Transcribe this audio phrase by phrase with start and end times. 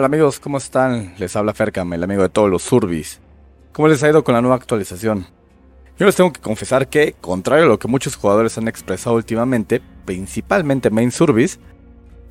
[0.00, 1.12] Hola amigos, ¿cómo están?
[1.18, 3.20] Les habla Fercam, el amigo de todos los Surbis.
[3.74, 5.26] ¿Cómo les ha ido con la nueva actualización?
[5.98, 9.82] Yo les tengo que confesar que, contrario a lo que muchos jugadores han expresado últimamente,
[10.06, 11.60] principalmente Main Surbis,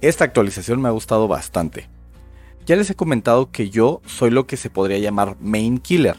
[0.02, 1.88] esta actualización me ha gustado bastante.
[2.66, 6.18] Ya les he comentado que yo soy lo que se podría llamar Main Killer,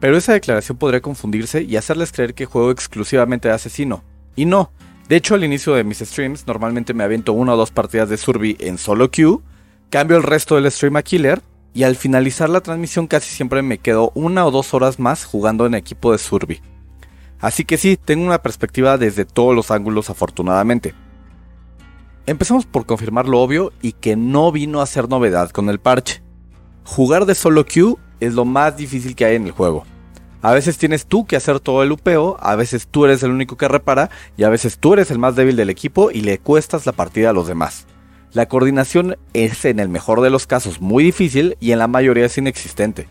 [0.00, 4.02] pero esa declaración podría confundirse y hacerles creer que juego exclusivamente de asesino.
[4.34, 4.72] Y no,
[5.08, 8.16] de hecho al inicio de mis streams normalmente me aviento una o dos partidas de
[8.16, 9.38] Surby en solo queue,
[9.90, 11.42] cambio el resto del stream a Killer
[11.74, 15.66] y al finalizar la transmisión casi siempre me quedo una o dos horas más jugando
[15.66, 16.62] en equipo de Surby.
[17.40, 20.94] Así que sí, tengo una perspectiva desde todos los ángulos afortunadamente.
[22.26, 26.22] Empezamos por confirmar lo obvio y que no vino a ser novedad con el parche.
[26.84, 29.84] Jugar de solo queue es lo más difícil que hay en el juego.
[30.42, 33.56] A veces tienes tú que hacer todo el upeo, a veces tú eres el único
[33.56, 36.86] que repara y a veces tú eres el más débil del equipo y le cuestas
[36.86, 37.86] la partida a los demás.
[38.32, 42.26] La coordinación es en el mejor de los casos muy difícil y en la mayoría
[42.26, 43.08] es inexistente.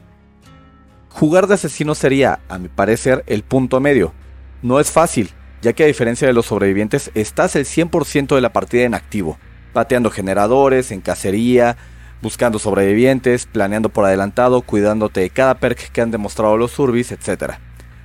[1.10, 4.14] Jugar de asesino sería, a mi parecer, el punto medio.
[4.62, 5.32] No es fácil,
[5.62, 9.38] ya que a diferencia de los sobrevivientes, estás el 100% de la partida en activo,
[9.74, 11.76] pateando generadores, en cacería,
[12.22, 17.56] buscando sobrevivientes, planeando por adelantado, cuidándote de cada perk que han demostrado los Surbis, etc.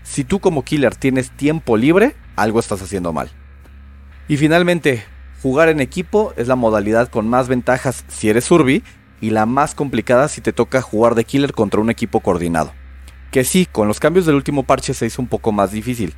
[0.03, 3.31] Si tú como killer tienes tiempo libre, algo estás haciendo mal.
[4.27, 5.05] Y finalmente,
[5.45, 8.83] jugar en equipo es la modalidad con más ventajas si eres Surbi
[9.21, 12.73] y la más complicada si te toca jugar de killer contra un equipo coordinado.
[13.31, 16.15] Que sí, con los cambios del último parche se hizo un poco más difícil,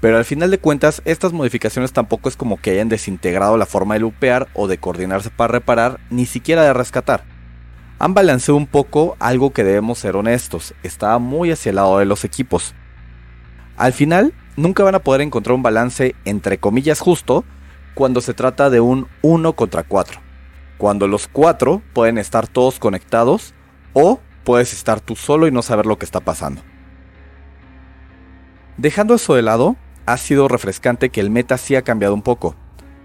[0.00, 3.94] pero al final de cuentas, estas modificaciones tampoco es como que hayan desintegrado la forma
[3.94, 7.24] de lupear o de coordinarse para reparar, ni siquiera de rescatar.
[7.98, 12.04] Han balanceado un poco algo que debemos ser honestos, estaba muy hacia el lado de
[12.04, 12.76] los equipos.
[13.76, 17.44] Al final, nunca van a poder encontrar un balance entre comillas justo
[17.98, 20.20] cuando se trata de un 1 contra 4.
[20.78, 23.54] Cuando los 4 pueden estar todos conectados
[23.92, 26.62] o puedes estar tú solo y no saber lo que está pasando.
[28.76, 29.74] Dejando eso de lado,
[30.06, 32.54] ha sido refrescante que el meta sí ha cambiado un poco.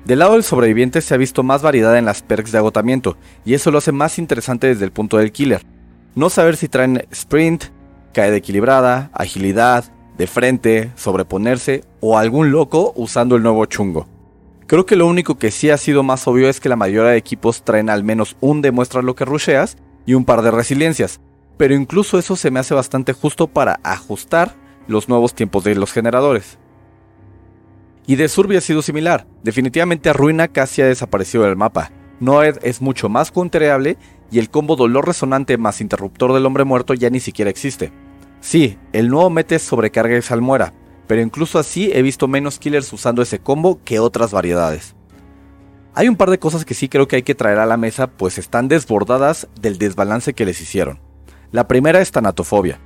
[0.05, 3.55] Del lado del sobreviviente se ha visto más variedad en las perks de agotamiento, y
[3.55, 5.65] eso lo hace más interesante desde el punto del killer.
[6.13, 7.63] No saber si traen sprint,
[8.13, 9.85] caída equilibrada, agilidad,
[10.19, 14.12] de frente, sobreponerse o algún loco usando el nuevo chungo.
[14.67, 17.17] Creo que lo único que sí ha sido más obvio es que la mayoría de
[17.17, 21.19] equipos traen al menos un demuestra lo que rusheas y un par de resiliencias,
[21.57, 24.55] pero incluso eso se me hace bastante justo para ajustar
[24.87, 26.57] los nuevos tiempos de los generadores.
[28.05, 29.27] Y de Surbi ha sido similar.
[29.43, 31.91] Definitivamente Ruina casi ha desaparecido del mapa.
[32.19, 33.97] Noed es mucho más counterable
[34.31, 37.91] y el combo dolor resonante más interruptor del hombre muerto ya ni siquiera existe.
[38.41, 40.73] Sí, el nuevo mete sobrecarga y salmuera,
[41.07, 44.95] pero incluso así he visto menos killers usando ese combo que otras variedades.
[45.95, 48.07] Hay un par de cosas que sí creo que hay que traer a la mesa
[48.07, 50.99] pues están desbordadas del desbalance que les hicieron.
[51.51, 52.79] La primera es tanatofobia.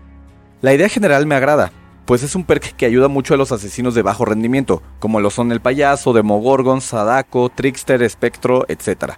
[0.61, 1.71] La idea general me agrada,
[2.05, 5.29] pues es un perk que ayuda mucho a los asesinos de bajo rendimiento, como lo
[5.29, 9.13] son el payaso, Demogorgon, Sadako, Trickster, Espectro, etc.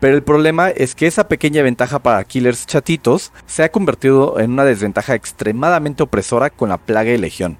[0.00, 4.52] Pero el problema es que esa pequeña ventaja para killers chatitos se ha convertido en
[4.52, 7.58] una desventaja extremadamente opresora con la plaga de legión.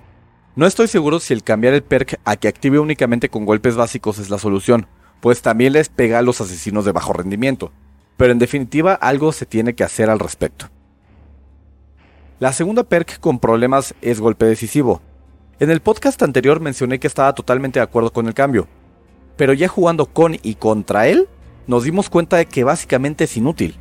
[0.59, 4.19] No estoy seguro si el cambiar el perk a que active únicamente con golpes básicos
[4.19, 4.89] es la solución,
[5.21, 7.71] pues también les pega a los asesinos de bajo rendimiento,
[8.17, 10.67] pero en definitiva algo se tiene que hacer al respecto.
[12.41, 15.01] La segunda perk con problemas es golpe decisivo.
[15.61, 18.67] En el podcast anterior mencioné que estaba totalmente de acuerdo con el cambio,
[19.37, 21.29] pero ya jugando con y contra él,
[21.69, 23.77] nos dimos cuenta de que básicamente es inútil.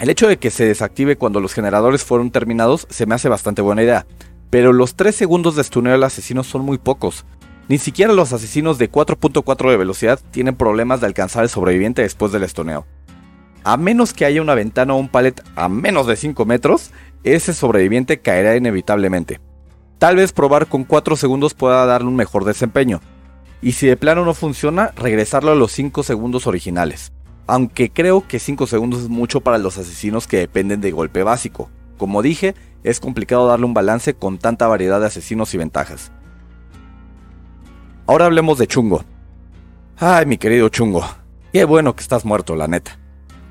[0.00, 3.62] El hecho de que se desactive cuando los generadores fueron terminados se me hace bastante
[3.62, 4.04] buena idea,
[4.50, 7.24] pero los 3 segundos de stuneo del asesino son muy pocos.
[7.68, 12.32] Ni siquiera los asesinos de 4.4 de velocidad tienen problemas de alcanzar el sobreviviente después
[12.32, 12.86] del estuneo.
[13.62, 16.92] A menos que haya una ventana o un palet a menos de 5 metros,
[17.24, 19.40] ese sobreviviente caerá inevitablemente.
[19.98, 23.00] Tal vez probar con 4 segundos pueda darle un mejor desempeño.
[23.60, 27.12] Y si de plano no funciona, regresarlo a los 5 segundos originales.
[27.46, 31.68] Aunque creo que 5 segundos es mucho para los asesinos que dependen de golpe básico.
[31.98, 32.54] Como dije,
[32.84, 36.12] es complicado darle un balance con tanta variedad de asesinos y ventajas.
[38.06, 39.04] Ahora hablemos de Chungo.
[39.98, 41.04] Ay, mi querido Chungo.
[41.52, 42.98] Qué bueno que estás muerto, la neta.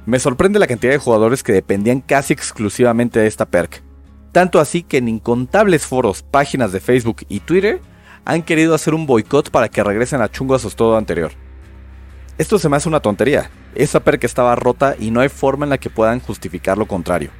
[0.05, 3.83] Me sorprende la cantidad de jugadores que dependían casi exclusivamente de esta perk.
[4.31, 7.81] Tanto así que en incontables foros, páginas de Facebook y Twitter
[8.23, 11.31] han querido hacer un boicot para que regresen a Chungo a su estado anterior.
[12.37, 13.49] Esto se me hace una tontería.
[13.75, 17.31] Esa perk estaba rota y no hay forma en la que puedan justificar lo contrario.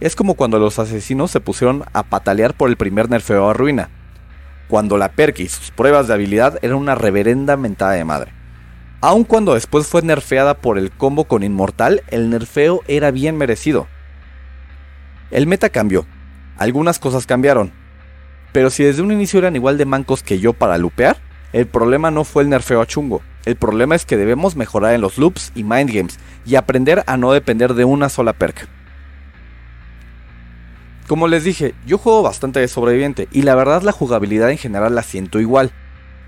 [0.00, 3.90] Es como cuando los asesinos se pusieron a patalear por el primer nerfeo a ruina.
[4.68, 8.32] Cuando la perk y sus pruebas de habilidad eran una reverenda mentada de madre.
[9.00, 13.88] Aun cuando después fue nerfeada por el combo con Inmortal, el nerfeo era bien merecido.
[15.30, 16.06] El meta cambió,
[16.56, 17.72] algunas cosas cambiaron,
[18.52, 21.18] pero si desde un inicio eran igual de mancos que yo para lupear,
[21.52, 25.00] el problema no fue el nerfeo a chungo, el problema es que debemos mejorar en
[25.00, 28.68] los loops y mind games y aprender a no depender de una sola perk.
[31.08, 34.94] Como les dije, yo juego bastante de sobreviviente y la verdad la jugabilidad en general
[34.94, 35.72] la siento igual.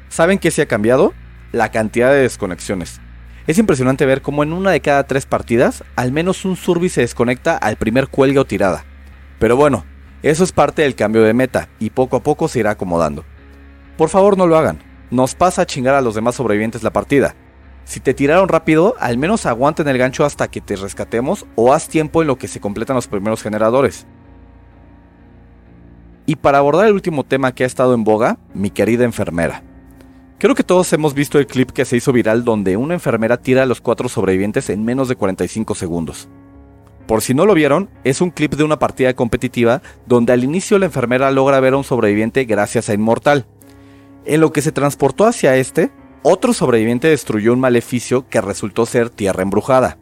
[0.09, 1.15] ¿Saben qué se ha cambiado?
[1.53, 3.00] la cantidad de desconexiones.
[3.47, 7.00] Es impresionante ver cómo en una de cada tres partidas, al menos un surbi se
[7.00, 8.85] desconecta al primer cuelga o tirada.
[9.38, 9.85] Pero bueno,
[10.23, 13.25] eso es parte del cambio de meta y poco a poco se irá acomodando.
[13.97, 14.79] Por favor no lo hagan,
[15.11, 17.35] nos pasa a chingar a los demás sobrevivientes la partida.
[17.85, 21.88] Si te tiraron rápido, al menos aguanten el gancho hasta que te rescatemos o haz
[21.88, 24.06] tiempo en lo que se completan los primeros generadores.
[26.31, 29.65] Y para abordar el último tema que ha estado en boga, mi querida enfermera.
[30.38, 33.65] Creo que todos hemos visto el clip que se hizo viral donde una enfermera tira
[33.65, 36.29] a los cuatro sobrevivientes en menos de 45 segundos.
[37.09, 40.79] Por si no lo vieron, es un clip de una partida competitiva donde al inicio
[40.79, 43.47] la enfermera logra ver a un sobreviviente gracias a Inmortal.
[44.25, 45.91] En lo que se transportó hacia este,
[46.23, 49.99] otro sobreviviente destruyó un maleficio que resultó ser tierra embrujada.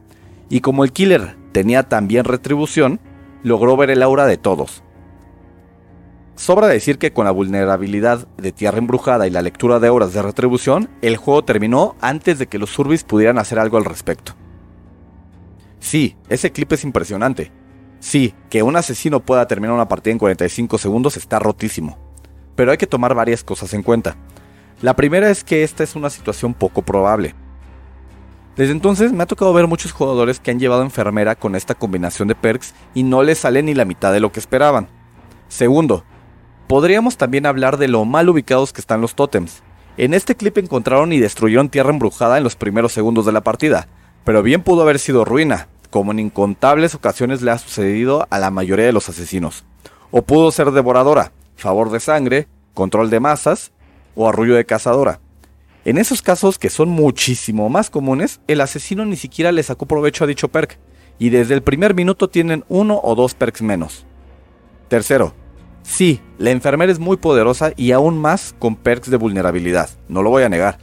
[0.51, 3.01] Y como el killer tenía también retribución,
[3.43, 4.83] logró ver el aura de todos,
[6.39, 10.23] Sobra decir que con la vulnerabilidad de Tierra Embrujada y la lectura de horas de
[10.23, 14.35] retribución, el juego terminó antes de que los Surbis pudieran hacer algo al respecto.
[15.81, 17.51] Sí, ese clip es impresionante.
[17.99, 21.99] Sí, que un asesino pueda terminar una partida en 45 segundos está rotísimo.
[22.55, 24.17] Pero hay que tomar varias cosas en cuenta.
[24.81, 27.35] La primera es que esta es una situación poco probable.
[28.55, 32.29] Desde entonces me ha tocado ver muchos jugadores que han llevado enfermera con esta combinación
[32.29, 34.89] de perks y no les sale ni la mitad de lo que esperaban.
[35.49, 36.05] Segundo,
[36.69, 39.63] Podríamos también hablar de lo mal ubicados que están los tótems.
[39.97, 43.89] En este clip encontraron y destruyeron tierra embrujada en los primeros segundos de la partida,
[44.23, 48.51] pero bien pudo haber sido ruina, como en incontables ocasiones le ha sucedido a la
[48.51, 49.65] mayoría de los asesinos.
[50.11, 53.73] O pudo ser devoradora, favor de sangre, control de masas
[54.15, 55.21] o arrullo de cazadora.
[55.87, 60.25] En esos casos, que son muchísimo más comunes, el asesino ni siquiera le sacó provecho
[60.25, 60.79] a dicho perk,
[61.19, 64.05] y desde el primer minuto tienen uno o dos perks menos.
[64.89, 65.35] Tercero,
[65.89, 70.29] Sí, la enfermera es muy poderosa y aún más con perks de vulnerabilidad, no lo
[70.29, 70.79] voy a negar.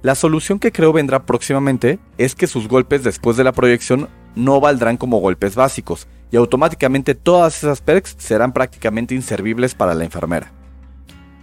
[0.00, 4.60] La solución que creo vendrá próximamente es que sus golpes después de la proyección no
[4.60, 10.52] valdrán como golpes básicos y automáticamente todas esas perks serán prácticamente inservibles para la enfermera.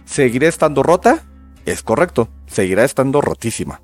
[0.06, 1.24] ¿Seguirá estando rota?
[1.66, 3.82] Es correcto, seguirá estando rotísima.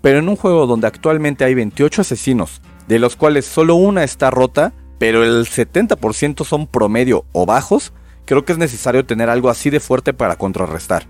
[0.00, 4.30] Pero en un juego donde actualmente hay 28 asesinos, de los cuales solo una está
[4.30, 7.94] rota, pero el 70% son promedio o bajos,
[8.26, 11.06] creo que es necesario tener algo así de fuerte para contrarrestar.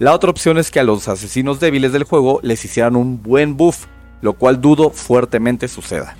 [0.00, 3.56] La otra opción es que a los asesinos débiles del juego les hicieran un buen
[3.56, 3.86] buff,
[4.22, 6.16] lo cual dudo fuertemente suceda.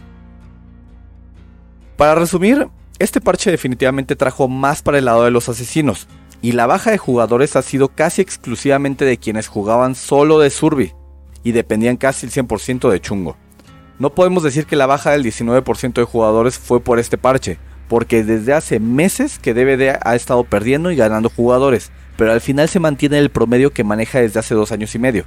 [1.96, 2.68] Para resumir,
[3.00, 6.06] este parche definitivamente trajo más para el lado de los asesinos,
[6.40, 10.92] y la baja de jugadores ha sido casi exclusivamente de quienes jugaban solo de Survi,
[11.42, 13.36] y dependían casi el 100% de Chungo.
[14.00, 18.24] No podemos decir que la baja del 19% de jugadores fue por este parche, porque
[18.24, 22.80] desde hace meses que DVD ha estado perdiendo y ganando jugadores, pero al final se
[22.80, 25.26] mantiene el promedio que maneja desde hace dos años y medio.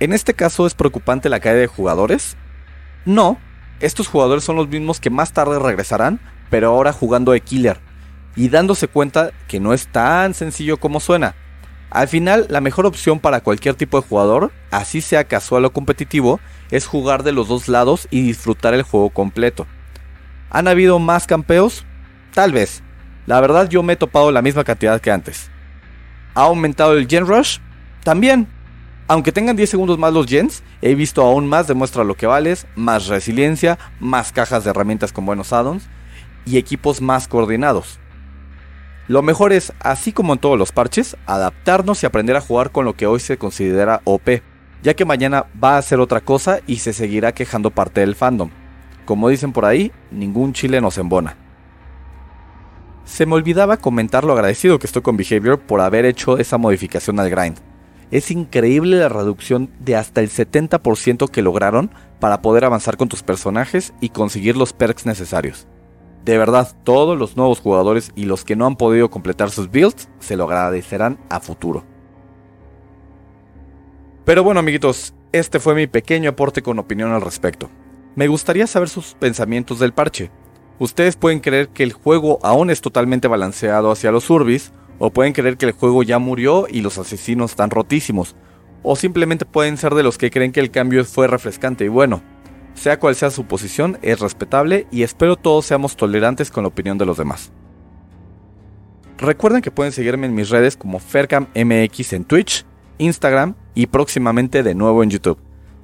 [0.00, 2.34] ¿En este caso es preocupante la caída de jugadores?
[3.04, 3.36] No,
[3.80, 7.78] estos jugadores son los mismos que más tarde regresarán, pero ahora jugando de killer,
[8.36, 11.34] y dándose cuenta que no es tan sencillo como suena.
[11.90, 16.40] Al final, la mejor opción para cualquier tipo de jugador, así sea casual o competitivo,
[16.70, 19.66] es jugar de los dos lados y disfrutar el juego completo.
[20.50, 21.84] ¿Han habido más campeos?
[22.32, 22.82] Tal vez.
[23.26, 25.50] La verdad yo me he topado la misma cantidad que antes.
[26.34, 27.58] ¿Ha aumentado el Gen Rush?
[28.04, 28.48] También.
[29.08, 32.66] Aunque tengan 10 segundos más los gens, he visto aún más demuestra lo que vales,
[32.74, 35.88] más resiliencia, más cajas de herramientas con buenos addons
[36.44, 38.00] y equipos más coordinados.
[39.08, 42.84] Lo mejor es, así como en todos los parches, adaptarnos y aprender a jugar con
[42.84, 44.28] lo que hoy se considera OP
[44.82, 48.50] ya que mañana va a ser otra cosa y se seguirá quejando parte del fandom.
[49.04, 51.36] Como dicen por ahí, ningún chile nos embona.
[53.04, 57.20] Se me olvidaba comentar lo agradecido que estoy con Behavior por haber hecho esa modificación
[57.20, 57.58] al grind.
[58.10, 63.22] Es increíble la reducción de hasta el 70% que lograron para poder avanzar con tus
[63.22, 65.66] personajes y conseguir los perks necesarios.
[66.24, 70.08] De verdad, todos los nuevos jugadores y los que no han podido completar sus builds
[70.18, 71.84] se lo agradecerán a futuro.
[74.26, 77.70] Pero bueno amiguitos, este fue mi pequeño aporte con opinión al respecto.
[78.16, 80.32] Me gustaría saber sus pensamientos del parche.
[80.80, 85.32] Ustedes pueden creer que el juego aún es totalmente balanceado hacia los urbis, o pueden
[85.32, 88.34] creer que el juego ya murió y los asesinos están rotísimos,
[88.82, 92.20] o simplemente pueden ser de los que creen que el cambio fue refrescante y bueno,
[92.74, 96.98] sea cual sea su posición, es respetable y espero todos seamos tolerantes con la opinión
[96.98, 97.52] de los demás.
[99.18, 102.66] Recuerden que pueden seguirme en mis redes como FercamMX en Twitch,
[102.98, 105.38] Instagram y próximamente de nuevo en YouTube.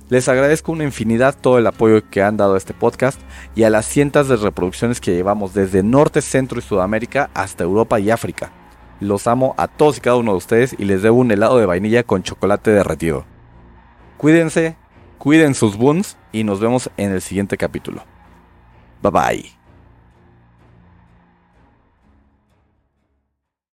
[0.09, 3.21] Les agradezco una infinidad todo el apoyo que han dado a este podcast
[3.55, 8.01] y a las cientos de reproducciones que llevamos desde Norte, Centro y Sudamérica hasta Europa
[8.01, 8.51] y África.
[8.99, 11.67] Los amo a todos y cada uno de ustedes y les debo un helado de
[11.67, 13.25] vainilla con chocolate derretido.
[14.17, 14.77] Cuídense,
[15.19, 18.05] cuiden sus boons y nos vemos en el siguiente capítulo.
[19.03, 19.62] Bye bye.